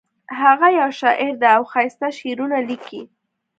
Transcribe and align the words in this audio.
هغه 0.41 0.67
یو 0.79 0.89
شاعر 0.99 1.31
ده 1.41 1.49
او 1.57 1.63
ښایسته 1.71 2.07
شعرونه 2.19 2.57
لیکي 2.69 3.01